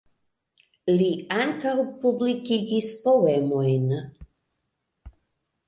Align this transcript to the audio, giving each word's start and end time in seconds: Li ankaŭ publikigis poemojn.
Li 1.01 1.09
ankaŭ 1.41 1.73
publikigis 2.05 2.89
poemojn. 3.05 3.87